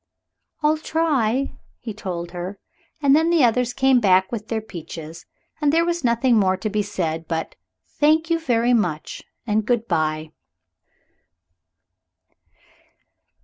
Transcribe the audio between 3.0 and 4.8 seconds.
and then the others came back with their